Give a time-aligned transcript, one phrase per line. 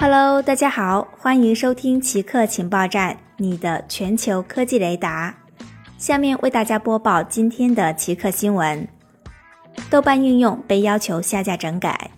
[0.00, 5.34] Hello，大家好，欢迎收听奇客情报站，你的全球科技雷达。
[5.98, 8.88] 下面为大家播报今天的奇客新闻：
[9.90, 12.12] 豆瓣应用被要求下架整改。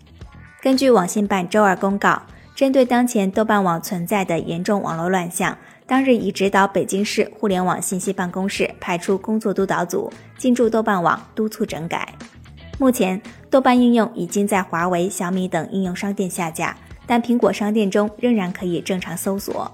[0.60, 2.22] 根据网信办周二公告，
[2.54, 10.08] 针对当前豆瓣网存在的严重网络乱象，当日已指导北京市互联网信息办公室派出工作督导组
[10.38, 12.14] 进驻豆瓣网，督促整改。
[12.78, 13.20] 目前，
[13.50, 16.76] 豆瓣应用已经在华为、小米等应用商店下架。
[17.06, 19.70] 但苹果商店中仍然可以正常搜索。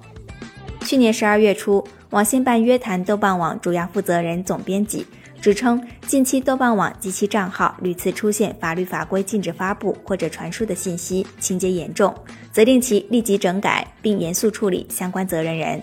[0.82, 5.06] 去年十二月初，网信办约谈豆瓣网主要负责人总编辑，
[5.40, 12.14] 指称近期豆瓣网及其账号屡次出现法律法规禁止发布或者传输的信息，情节严重，
[12.50, 15.82] 责令其立即整改并严肃处理相关责任人。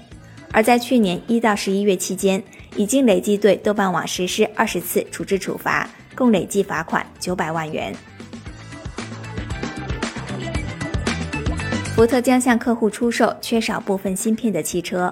[0.52, 2.42] 而在去年一到十一月期间，
[2.76, 7.94] 已经累计对豆瓣网实施二十次处置处罚，共累计罚款九百万元。
[11.96, 15.12] 福特将向客户出售缺少部分芯片的汽车。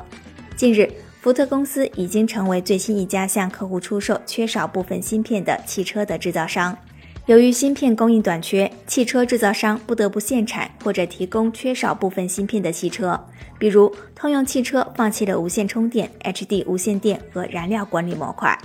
[0.57, 6.77] 近日，福特公司已经成为最新一家向客户出售缺少部分芯片的汽车的制造商。
[7.25, 13.17] 由于芯片供应短缺，汽车制造商不得不限产或者提供缺少部分芯片的汽车。
[13.57, 18.59] 比如，通用汽车放弃了无线充电、HD 无线电和燃料管理模块，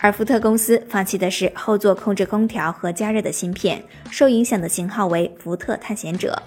[0.00, 3.82] 而福特公司放弃的是后座控制空调和加热的芯片。
[4.10, 6.38] 受影响的型号为福特探险者。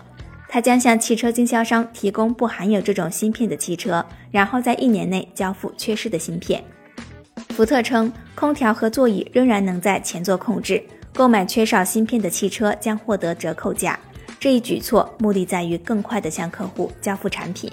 [0.52, 6.62] 他将向汽车经销商提供不含有这种芯片的汽车，然后在一年内交付缺失的芯片。
[7.50, 10.84] 福特称，空调和座椅仍然能在前座控制，
[11.14, 13.98] 购买缺少芯片的汽车将获得折扣价。
[14.40, 17.72] 这一举措目的在于更快地向客户交付产品。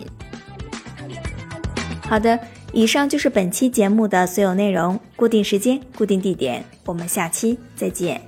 [2.03, 2.39] 好的，
[2.73, 5.01] 以上就是本期节目的所有内容。
[5.15, 8.21] 固定时间，固定地点，我们下期再见。